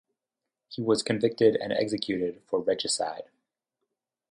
He 0.67 0.81
was 0.81 1.03
convicted 1.03 1.55
and 1.57 1.71
executed 1.71 2.41
for 2.47 2.59
regicide. 2.59 3.29